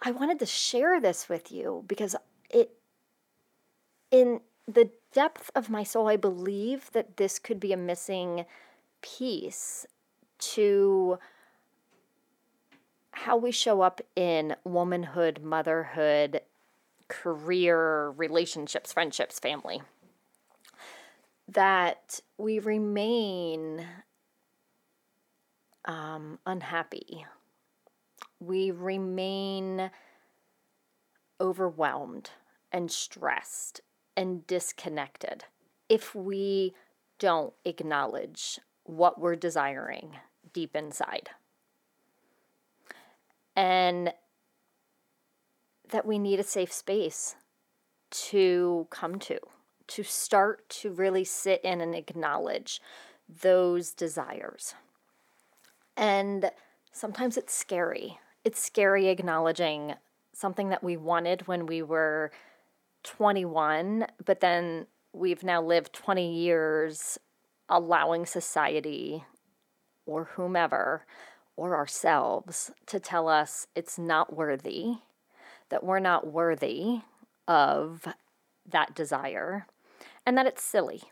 I 0.00 0.10
wanted 0.10 0.38
to 0.40 0.46
share 0.46 1.00
this 1.00 1.28
with 1.28 1.52
you 1.52 1.84
because 1.86 2.16
it, 2.48 2.72
in 4.10 4.40
the 4.66 4.90
depth 5.12 5.50
of 5.54 5.70
my 5.70 5.82
soul, 5.82 6.08
I 6.08 6.16
believe 6.16 6.90
that 6.92 7.16
this 7.16 7.38
could 7.38 7.60
be 7.60 7.72
a 7.72 7.76
missing 7.76 8.46
piece 9.02 9.86
to 10.38 11.18
how 13.12 13.36
we 13.36 13.50
show 13.50 13.82
up 13.82 14.00
in 14.16 14.56
womanhood, 14.64 15.42
motherhood, 15.42 16.40
career, 17.08 18.10
relationships, 18.10 18.92
friendships, 18.92 19.38
family. 19.38 19.82
That 21.48 22.20
we 22.38 22.58
remain 22.60 23.84
um, 25.84 26.38
unhappy 26.46 27.26
we 28.40 28.70
remain 28.70 29.90
overwhelmed 31.40 32.30
and 32.72 32.90
stressed 32.90 33.80
and 34.16 34.46
disconnected 34.46 35.44
if 35.88 36.14
we 36.14 36.74
don't 37.18 37.52
acknowledge 37.64 38.58
what 38.84 39.20
we're 39.20 39.36
desiring 39.36 40.16
deep 40.52 40.74
inside. 40.74 41.30
And 43.54 44.12
that 45.90 46.06
we 46.06 46.18
need 46.18 46.40
a 46.40 46.44
safe 46.44 46.72
space 46.72 47.36
to 48.10 48.86
come 48.90 49.18
to, 49.18 49.38
to 49.88 50.02
start 50.02 50.68
to 50.68 50.90
really 50.90 51.24
sit 51.24 51.60
in 51.62 51.80
and 51.80 51.94
acknowledge 51.94 52.80
those 53.28 53.92
desires. 53.92 54.74
And 55.96 56.50
sometimes 56.92 57.36
it's 57.36 57.54
scary. 57.54 58.18
It's 58.42 58.62
scary 58.62 59.08
acknowledging 59.08 59.94
something 60.32 60.70
that 60.70 60.82
we 60.82 60.96
wanted 60.96 61.46
when 61.46 61.66
we 61.66 61.82
were 61.82 62.30
21, 63.04 64.06
but 64.24 64.40
then 64.40 64.86
we've 65.12 65.44
now 65.44 65.62
lived 65.62 65.92
20 65.92 66.32
years 66.34 67.18
allowing 67.68 68.24
society 68.24 69.24
or 70.06 70.24
whomever 70.36 71.04
or 71.56 71.76
ourselves 71.76 72.70
to 72.86 72.98
tell 72.98 73.28
us 73.28 73.66
it's 73.74 73.98
not 73.98 74.34
worthy, 74.34 74.94
that 75.68 75.84
we're 75.84 75.98
not 75.98 76.26
worthy 76.26 77.00
of 77.46 78.08
that 78.66 78.94
desire, 78.94 79.66
and 80.24 80.38
that 80.38 80.46
it's 80.46 80.62
silly. 80.62 81.02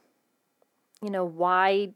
You 1.02 1.10
know, 1.10 1.24
why 1.24 1.90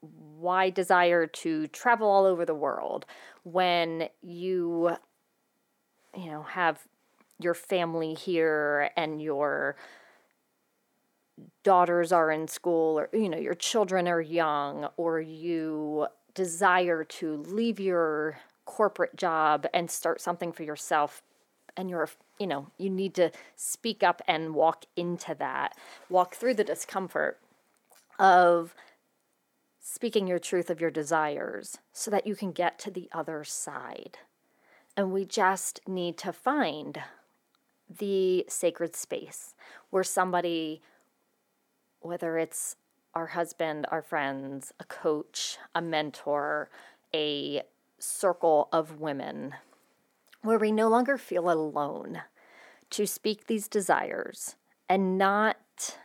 why 0.00 0.68
desire 0.68 1.26
to 1.26 1.66
travel 1.68 2.06
all 2.06 2.26
over 2.26 2.44
the 2.44 2.54
world 2.54 3.06
when 3.44 4.08
you 4.22 4.96
you 6.16 6.30
know 6.30 6.42
have 6.42 6.80
your 7.38 7.54
family 7.54 8.14
here 8.14 8.90
and 8.96 9.20
your 9.22 9.76
daughters 11.62 12.12
are 12.12 12.30
in 12.30 12.48
school 12.48 12.98
or 12.98 13.08
you 13.12 13.28
know 13.28 13.38
your 13.38 13.54
children 13.54 14.08
are 14.08 14.20
young 14.20 14.88
or 14.96 15.20
you 15.20 16.06
desire 16.34 17.04
to 17.04 17.36
leave 17.48 17.80
your 17.80 18.38
corporate 18.64 19.14
job 19.16 19.66
and 19.74 19.90
start 19.90 20.20
something 20.20 20.52
for 20.52 20.62
yourself 20.62 21.22
and 21.76 21.90
you're 21.90 22.08
you 22.38 22.46
know 22.46 22.66
you 22.78 22.88
need 22.88 23.14
to 23.14 23.30
speak 23.56 24.02
up 24.02 24.22
and 24.26 24.54
walk 24.54 24.84
into 24.96 25.34
that 25.34 25.76
walk 26.08 26.34
through 26.34 26.54
the 26.54 26.64
discomfort 26.64 27.38
of 28.18 28.74
speaking 30.04 30.26
your 30.26 30.38
truth 30.38 30.68
of 30.68 30.82
your 30.82 30.90
desires 30.90 31.78
so 31.94 32.10
that 32.10 32.26
you 32.26 32.36
can 32.36 32.52
get 32.52 32.78
to 32.78 32.90
the 32.90 33.08
other 33.10 33.42
side. 33.42 34.18
And 34.98 35.10
we 35.10 35.24
just 35.24 35.80
need 35.88 36.18
to 36.18 36.30
find 36.30 37.00
the 37.88 38.44
sacred 38.46 38.94
space 38.94 39.54
where 39.88 40.04
somebody, 40.04 40.82
whether 42.00 42.36
it's 42.36 42.76
our 43.14 43.28
husband, 43.28 43.86
our 43.90 44.02
friends, 44.02 44.74
a 44.78 44.84
coach, 44.84 45.56
a 45.74 45.80
mentor, 45.80 46.68
a 47.14 47.62
circle 47.98 48.68
of 48.74 49.00
women, 49.00 49.54
where 50.42 50.58
we 50.58 50.70
no 50.70 50.88
longer 50.90 51.16
feel 51.16 51.50
alone 51.50 52.20
to 52.90 53.06
speak 53.06 53.46
these 53.46 53.68
desires 53.68 54.56
and 54.86 55.16
not 55.16 55.96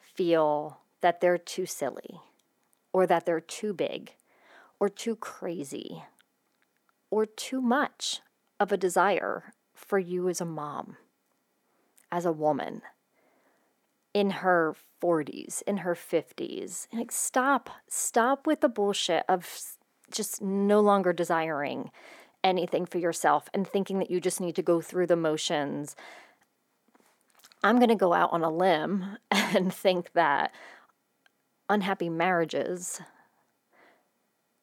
feel 0.00 0.78
that 1.02 1.20
they're 1.20 1.36
too 1.36 1.66
silly 1.66 2.20
or 2.96 3.06
that 3.06 3.26
they're 3.26 3.42
too 3.42 3.74
big, 3.74 4.14
or 4.80 4.88
too 4.88 5.14
crazy, 5.14 6.02
or 7.10 7.26
too 7.26 7.60
much 7.60 8.22
of 8.58 8.72
a 8.72 8.76
desire 8.78 9.52
for 9.74 9.98
you 9.98 10.30
as 10.30 10.40
a 10.40 10.46
mom, 10.46 10.96
as 12.10 12.24
a 12.24 12.32
woman 12.32 12.80
in 14.14 14.30
her 14.30 14.74
40s, 15.02 15.60
in 15.66 15.76
her 15.78 15.94
50s. 15.94 16.86
Like, 16.90 17.12
stop, 17.12 17.68
stop 17.86 18.46
with 18.46 18.62
the 18.62 18.68
bullshit 18.70 19.24
of 19.28 19.46
just 20.10 20.40
no 20.40 20.80
longer 20.80 21.12
desiring 21.12 21.90
anything 22.42 22.86
for 22.86 22.96
yourself 22.96 23.50
and 23.52 23.68
thinking 23.68 23.98
that 23.98 24.10
you 24.10 24.22
just 24.22 24.40
need 24.40 24.56
to 24.56 24.62
go 24.62 24.80
through 24.80 25.08
the 25.08 25.16
motions. 25.16 25.96
I'm 27.62 27.76
going 27.76 27.90
to 27.90 27.94
go 27.94 28.14
out 28.14 28.32
on 28.32 28.42
a 28.42 28.50
limb 28.50 29.18
and 29.30 29.70
think 29.70 30.14
that 30.14 30.50
unhappy 31.68 32.08
marriages 32.08 33.00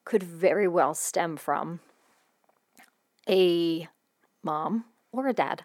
could 0.06 0.24
very 0.24 0.68
well 0.68 0.94
stem 0.94 1.38
from 1.38 1.80
a 3.30 3.88
mom 4.42 4.86
or 5.12 5.28
a 5.28 5.34
dad, 5.34 5.64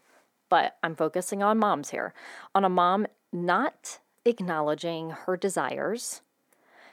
but 0.49 0.77
I'm 0.83 0.95
focusing 0.95 1.43
on 1.43 1.59
moms 1.59 1.91
here, 1.91 2.15
on 2.55 2.65
a 2.65 2.69
mom 2.69 3.07
not 3.33 3.99
acknowledging 4.25 5.11
her 5.11 5.37
desires, 5.37 6.23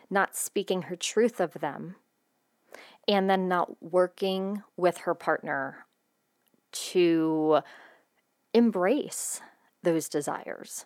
not 0.10 0.36
speaking 0.36 0.84
her 0.84 0.96
truth 0.96 1.40
of 1.40 1.54
them, 1.54 1.96
and 3.08 3.30
then 3.30 3.48
not 3.48 3.82
working 3.82 4.64
with 4.76 5.00
her 5.00 5.14
partner 5.14 5.86
to 6.72 7.60
embrace 8.54 9.42
those 9.84 10.10
desires. 10.10 10.86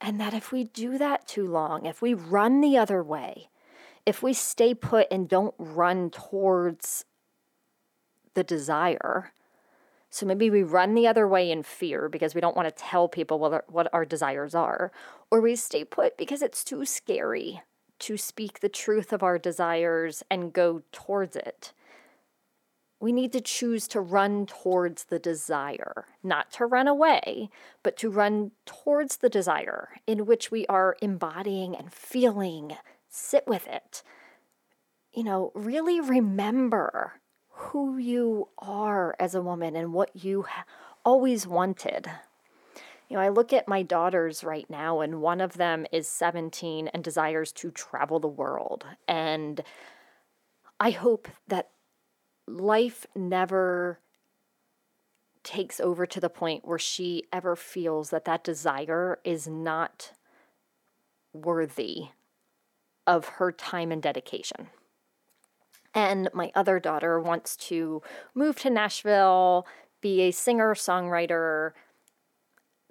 And 0.00 0.20
that 0.20 0.34
if 0.34 0.52
we 0.52 0.64
do 0.64 0.96
that 0.98 1.26
too 1.26 1.46
long, 1.46 1.86
if 1.86 2.00
we 2.00 2.14
run 2.14 2.60
the 2.60 2.76
other 2.76 3.02
way, 3.02 3.48
if 4.06 4.22
we 4.22 4.32
stay 4.32 4.74
put 4.74 5.06
and 5.10 5.28
don't 5.28 5.54
run 5.58 6.10
towards 6.10 7.04
the 8.34 8.44
desire, 8.44 9.32
so 10.10 10.24
maybe 10.24 10.48
we 10.50 10.62
run 10.62 10.94
the 10.94 11.06
other 11.06 11.28
way 11.28 11.50
in 11.50 11.62
fear 11.62 12.08
because 12.08 12.34
we 12.34 12.40
don't 12.40 12.56
want 12.56 12.68
to 12.68 12.82
tell 12.82 13.08
people 13.08 13.38
what 13.38 13.52
our, 13.52 13.64
what 13.68 13.92
our 13.92 14.04
desires 14.04 14.54
are, 14.54 14.90
or 15.30 15.40
we 15.40 15.56
stay 15.56 15.84
put 15.84 16.16
because 16.16 16.42
it's 16.42 16.64
too 16.64 16.84
scary 16.84 17.60
to 17.98 18.16
speak 18.16 18.60
the 18.60 18.68
truth 18.68 19.12
of 19.12 19.22
our 19.22 19.38
desires 19.38 20.22
and 20.30 20.52
go 20.52 20.82
towards 20.92 21.36
it 21.36 21.72
we 23.00 23.12
need 23.12 23.32
to 23.32 23.40
choose 23.40 23.86
to 23.88 24.00
run 24.00 24.46
towards 24.46 25.04
the 25.04 25.18
desire, 25.18 26.06
not 26.22 26.50
to 26.52 26.66
run 26.66 26.88
away, 26.88 27.48
but 27.82 27.96
to 27.98 28.10
run 28.10 28.50
towards 28.66 29.18
the 29.18 29.28
desire 29.28 29.90
in 30.06 30.26
which 30.26 30.50
we 30.50 30.66
are 30.66 30.96
embodying 31.00 31.76
and 31.76 31.92
feeling. 31.92 32.76
Sit 33.08 33.46
with 33.46 33.68
it. 33.68 34.02
You 35.12 35.24
know, 35.24 35.52
really 35.54 36.00
remember 36.00 37.20
who 37.50 37.98
you 37.98 38.48
are 38.58 39.14
as 39.18 39.34
a 39.34 39.42
woman 39.42 39.76
and 39.76 39.92
what 39.92 40.10
you 40.14 40.46
always 41.04 41.46
wanted. 41.46 42.10
You 43.08 43.16
know, 43.16 43.22
I 43.22 43.30
look 43.30 43.52
at 43.52 43.68
my 43.68 43.82
daughters 43.82 44.44
right 44.44 44.68
now, 44.68 45.00
and 45.00 45.22
one 45.22 45.40
of 45.40 45.54
them 45.54 45.86
is 45.90 46.06
17 46.08 46.88
and 46.88 47.02
desires 47.02 47.52
to 47.52 47.70
travel 47.70 48.20
the 48.20 48.28
world. 48.28 48.84
And 49.06 49.62
I 50.78 50.90
hope 50.90 51.26
that 51.46 51.70
life 52.48 53.06
never 53.14 54.00
takes 55.42 55.80
over 55.80 56.06
to 56.06 56.20
the 56.20 56.28
point 56.28 56.66
where 56.66 56.78
she 56.78 57.24
ever 57.32 57.56
feels 57.56 58.10
that 58.10 58.24
that 58.24 58.44
desire 58.44 59.18
is 59.24 59.46
not 59.46 60.12
worthy 61.32 62.08
of 63.06 63.26
her 63.26 63.50
time 63.50 63.90
and 63.90 64.02
dedication. 64.02 64.68
And 65.94 66.28
my 66.34 66.52
other 66.54 66.78
daughter 66.78 67.18
wants 67.18 67.56
to 67.68 68.02
move 68.34 68.56
to 68.60 68.70
Nashville, 68.70 69.66
be 70.00 70.20
a 70.22 70.30
singer 70.30 70.74
songwriter, 70.74 71.72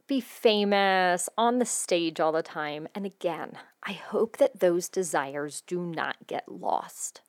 be 0.08 0.20
famous 0.20 1.30
on 1.38 1.60
the 1.60 1.66
stage 1.66 2.20
all 2.20 2.32
the 2.32 2.42
time. 2.42 2.88
And 2.96 3.06
again, 3.06 3.54
I 3.84 3.92
hope 3.92 4.38
that 4.38 4.60
those 4.60 4.90
desires 4.90 5.62
do 5.62 5.80
not 5.82 6.28
get 6.28 6.52
lost 6.52 7.22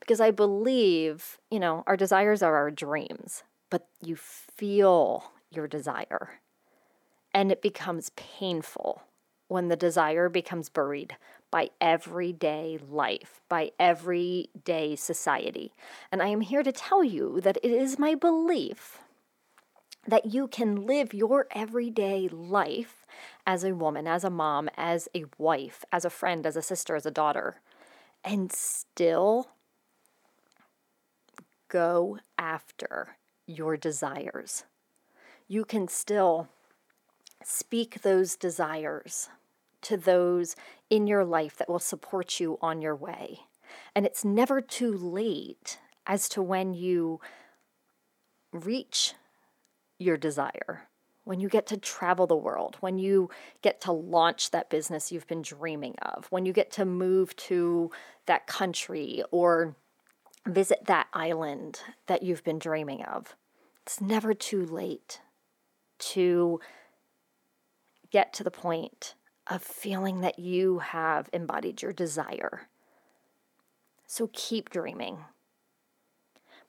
because 0.00 0.20
I 0.20 0.30
believe, 0.30 1.38
you 1.50 1.60
know, 1.60 1.84
our 1.86 1.96
desires 1.96 2.42
are 2.42 2.56
our 2.56 2.70
dreams, 2.70 3.42
but 3.70 3.86
you 4.02 4.16
feel 4.16 5.32
your 5.50 5.66
desire. 5.66 6.40
And 7.34 7.52
it 7.52 7.62
becomes 7.62 8.10
painful 8.10 9.02
when 9.48 9.68
the 9.68 9.76
desire 9.76 10.28
becomes 10.28 10.68
buried 10.68 11.16
by 11.50 11.70
everyday 11.80 12.78
life, 12.90 13.40
by 13.48 13.72
everyday 13.78 14.94
society. 14.96 15.72
And 16.12 16.22
I 16.22 16.28
am 16.28 16.42
here 16.42 16.62
to 16.62 16.72
tell 16.72 17.02
you 17.02 17.40
that 17.40 17.56
it 17.62 17.70
is 17.70 17.98
my 17.98 18.14
belief 18.14 18.98
that 20.06 20.32
you 20.32 20.48
can 20.48 20.86
live 20.86 21.12
your 21.12 21.46
everyday 21.50 22.28
life 22.28 23.06
as 23.46 23.62
a 23.62 23.74
woman, 23.74 24.06
as 24.06 24.24
a 24.24 24.30
mom, 24.30 24.68
as 24.76 25.08
a 25.14 25.24
wife, 25.36 25.84
as 25.92 26.04
a 26.04 26.10
friend, 26.10 26.46
as 26.46 26.56
a 26.56 26.62
sister, 26.62 26.96
as 26.96 27.04
a 27.04 27.10
daughter, 27.10 27.60
and 28.24 28.50
still 28.50 29.50
go 31.68 32.18
after 32.36 33.16
your 33.46 33.76
desires. 33.76 34.64
You 35.46 35.64
can 35.64 35.88
still 35.88 36.48
speak 37.42 38.02
those 38.02 38.36
desires 38.36 39.28
to 39.82 39.96
those 39.96 40.56
in 40.90 41.06
your 41.06 41.24
life 41.24 41.56
that 41.56 41.68
will 41.68 41.78
support 41.78 42.40
you 42.40 42.58
on 42.60 42.82
your 42.82 42.96
way. 42.96 43.40
And 43.94 44.04
it's 44.04 44.24
never 44.24 44.60
too 44.60 44.92
late 44.92 45.78
as 46.06 46.28
to 46.30 46.42
when 46.42 46.74
you 46.74 47.20
reach 48.52 49.14
your 49.98 50.16
desire, 50.16 50.88
when 51.24 51.40
you 51.40 51.48
get 51.48 51.66
to 51.66 51.76
travel 51.76 52.26
the 52.26 52.36
world, 52.36 52.76
when 52.80 52.98
you 52.98 53.28
get 53.62 53.80
to 53.82 53.92
launch 53.92 54.50
that 54.50 54.70
business 54.70 55.12
you've 55.12 55.26
been 55.26 55.42
dreaming 55.42 55.94
of, 56.02 56.26
when 56.30 56.46
you 56.46 56.52
get 56.52 56.70
to 56.72 56.84
move 56.84 57.36
to 57.36 57.90
that 58.26 58.46
country 58.46 59.22
or 59.30 59.76
visit 60.48 60.86
that 60.86 61.08
island 61.12 61.80
that 62.06 62.22
you've 62.22 62.44
been 62.44 62.58
dreaming 62.58 63.02
of. 63.04 63.36
It's 63.82 64.00
never 64.00 64.34
too 64.34 64.64
late 64.64 65.20
to 65.98 66.60
get 68.10 68.32
to 68.34 68.44
the 68.44 68.50
point 68.50 69.14
of 69.46 69.62
feeling 69.62 70.20
that 70.20 70.38
you 70.38 70.80
have 70.80 71.28
embodied 71.32 71.82
your 71.82 71.92
desire. 71.92 72.68
So 74.06 74.30
keep 74.32 74.70
dreaming. 74.70 75.18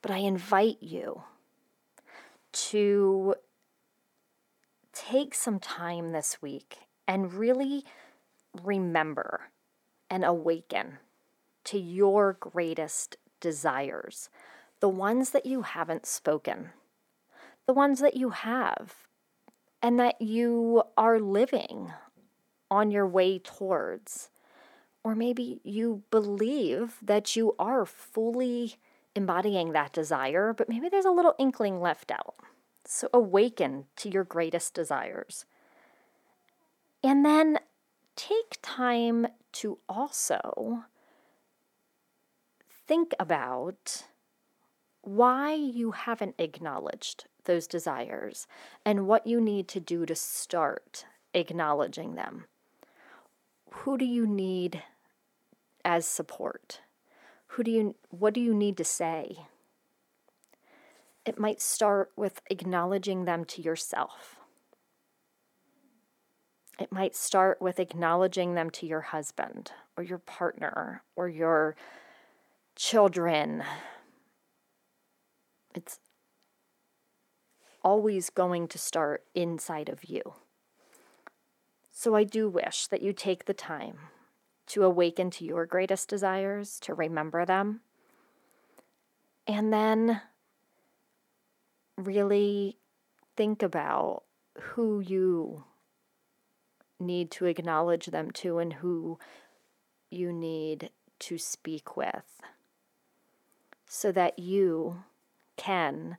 But 0.02 0.10
I 0.10 0.18
invite 0.18 0.78
you 0.80 1.24
to 2.52 3.34
take 4.92 5.34
some 5.34 5.58
time 5.58 6.12
this 6.12 6.40
week 6.42 6.78
and 7.06 7.34
really 7.34 7.84
remember 8.62 9.50
and 10.08 10.24
awaken 10.24 10.98
to 11.64 11.78
your 11.78 12.36
greatest 12.40 13.16
desires, 13.40 14.28
the 14.80 14.88
ones 14.88 15.30
that 15.30 15.46
you 15.46 15.62
haven't 15.62 16.06
spoken, 16.06 16.70
the 17.66 17.72
ones 17.72 18.00
that 18.00 18.16
you 18.16 18.30
have, 18.30 19.06
and 19.82 19.98
that 19.98 20.20
you 20.20 20.82
are 20.96 21.18
living 21.18 21.92
on 22.70 22.90
your 22.90 23.06
way 23.06 23.38
towards. 23.38 24.30
Or 25.02 25.14
maybe 25.14 25.60
you 25.64 26.02
believe 26.10 26.96
that 27.02 27.34
you 27.34 27.54
are 27.58 27.86
fully 27.86 28.76
embodying 29.14 29.72
that 29.72 29.92
desire, 29.92 30.52
but 30.52 30.68
maybe 30.68 30.88
there's 30.88 31.04
a 31.04 31.10
little 31.10 31.34
inkling 31.38 31.80
left 31.80 32.10
out. 32.10 32.34
So 32.84 33.08
awaken 33.12 33.86
to 33.96 34.10
your 34.10 34.24
greatest 34.24 34.74
desires. 34.74 35.46
And 37.02 37.24
then 37.24 37.58
take 38.16 38.58
time 38.62 39.26
to 39.52 39.78
also 39.88 40.84
think 42.90 43.14
about 43.20 44.02
why 45.02 45.54
you 45.54 45.92
haven't 45.92 46.34
acknowledged 46.38 47.26
those 47.44 47.68
desires 47.68 48.48
and 48.84 49.06
what 49.06 49.28
you 49.28 49.40
need 49.40 49.68
to 49.68 49.78
do 49.78 50.04
to 50.04 50.16
start 50.16 51.04
acknowledging 51.32 52.16
them. 52.16 52.46
Who 53.70 53.96
do 53.96 54.04
you 54.04 54.26
need 54.26 54.82
as 55.84 56.04
support? 56.04 56.80
Who 57.46 57.62
do 57.62 57.70
you 57.70 57.94
what 58.08 58.34
do 58.34 58.40
you 58.40 58.52
need 58.52 58.76
to 58.78 58.84
say? 58.84 59.36
It 61.24 61.38
might 61.38 61.60
start 61.60 62.10
with 62.16 62.42
acknowledging 62.50 63.24
them 63.24 63.44
to 63.44 63.62
yourself. 63.62 64.40
It 66.80 66.90
might 66.90 67.14
start 67.14 67.62
with 67.62 67.78
acknowledging 67.78 68.54
them 68.54 68.68
to 68.70 68.84
your 68.84 69.02
husband 69.02 69.70
or 69.96 70.02
your 70.02 70.18
partner 70.18 71.04
or 71.14 71.28
your 71.28 71.76
children. 72.80 73.62
It's 75.74 76.00
always 77.84 78.30
going 78.30 78.68
to 78.68 78.78
start 78.78 79.22
inside 79.34 79.90
of 79.90 80.04
you. 80.04 80.22
So 81.92 82.14
I 82.14 82.24
do 82.24 82.48
wish 82.48 82.86
that 82.86 83.02
you 83.02 83.12
take 83.12 83.44
the 83.44 83.52
time 83.52 83.98
to 84.68 84.82
awaken 84.84 85.30
to 85.32 85.44
your 85.44 85.66
greatest 85.66 86.08
desires, 86.08 86.80
to 86.80 86.94
remember 86.94 87.44
them, 87.44 87.80
and 89.46 89.70
then 89.70 90.22
really 91.98 92.78
think 93.36 93.62
about 93.62 94.22
who 94.58 95.00
you 95.00 95.64
need 96.98 97.30
to 97.32 97.44
acknowledge 97.44 98.06
them 98.06 98.30
to 98.30 98.58
and 98.58 98.72
who 98.74 99.18
you 100.10 100.32
need 100.32 100.88
to 101.18 101.36
speak 101.36 101.94
with 101.94 102.40
so 103.92 104.12
that 104.12 104.38
you 104.38 105.02
can 105.56 106.16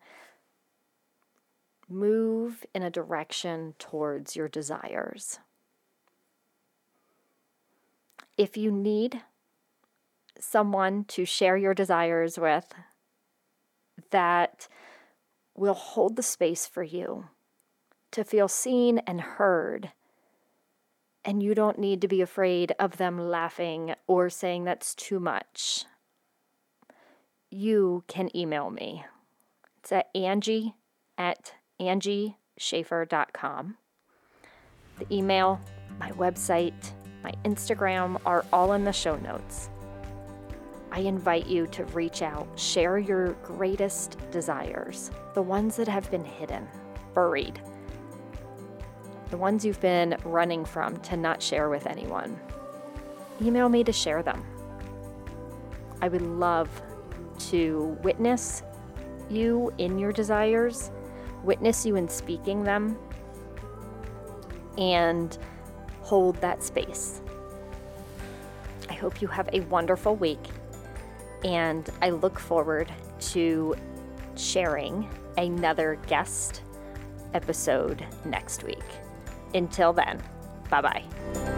move 1.88 2.66
in 2.76 2.84
a 2.84 2.90
direction 2.90 3.74
towards 3.80 4.36
your 4.36 4.50
desires. 4.50 5.40
If 8.38 8.58
you 8.58 8.72
need 8.72 9.22
someone 10.38 11.06
to 11.06 11.24
share 11.24 11.56
your 11.56 11.74
desires 11.74 12.38
with 12.38 12.74
that 14.10 14.68
will 15.56 15.74
hold 15.74 16.18
the 16.18 16.24
space 16.24 16.68
for 16.68 16.84
you 16.84 17.28
to 18.12 18.26
feel 18.26 18.50
seen 18.50 18.98
and 19.08 19.22
heard 19.22 19.94
and 21.24 21.42
you 21.42 21.56
don't 21.56 21.80
need 21.80 22.02
to 22.02 22.10
be 22.10 22.20
afraid 22.20 22.74
of 22.78 22.98
them 22.98 23.18
laughing 23.18 23.96
or 24.08 24.30
saying 24.30 24.66
that's 24.66 24.94
too 24.94 25.22
much. 25.22 25.86
You 27.52 28.04
can 28.08 28.36
email 28.36 28.72
me. 28.72 29.06
It's 29.80 29.92
at 29.92 30.10
Angie 30.16 30.74
at 31.18 31.54
angieschaffer.com. 31.80 33.78
The 34.98 35.14
email, 35.14 35.62
my 36.00 36.12
website, 36.12 36.92
my 37.24 37.34
Instagram 37.46 38.20
are 38.26 38.46
all 38.52 38.74
in 38.74 38.84
the 38.84 38.94
show 38.94 39.18
notes. 39.18 39.70
I 40.92 41.02
invite 41.02 41.46
you 41.48 41.68
to 41.68 41.86
reach 41.86 42.22
out, 42.22 42.48
share 42.58 42.98
your 42.98 43.34
greatest 43.44 44.18
desires, 44.32 45.12
the 45.34 45.42
ones 45.42 45.76
that 45.76 45.88
have 45.88 46.10
been 46.10 46.26
hidden, 46.26 46.68
buried 47.14 47.62
the 49.32 49.38
ones 49.38 49.66
you've 49.66 49.80
been 49.80 50.16
running 50.26 50.66
from 50.66 50.98
to 50.98 51.16
not 51.18 51.42
share 51.42 51.70
with 51.70 51.88
anyone. 51.88 52.38
Email 53.42 53.70
me 53.70 53.84
to 53.84 53.94
share 53.94 54.22
them. 54.22 54.44
I 56.02 56.10
would 56.10 56.22
love 56.22 56.70
to 57.52 57.98
witness 58.02 58.64
you 59.30 59.74
in 59.78 60.00
your 60.00 60.12
desires, 60.12 60.90
witness 61.44 61.86
you 61.86 61.98
in 61.98 62.08
speaking 62.08 62.64
them, 62.64 62.98
and 64.78 65.38
hold 66.02 66.36
that 66.38 66.64
space. 66.64 67.22
I 68.90 68.94
hope 68.94 69.22
you 69.22 69.28
have 69.28 69.50
a 69.52 69.60
wonderful 69.62 70.16
week, 70.16 70.44
and 71.44 71.90
I 72.02 72.12
look 72.12 72.40
forward 72.40 72.92
to 73.32 73.76
sharing 74.38 75.10
another 75.38 76.00
guest 76.08 76.62
episode 77.34 78.06
next 78.26 78.64
week. 78.64 78.84
Until 79.54 79.92
then, 79.92 80.22
bye 80.70 80.82
bye. 80.82 81.51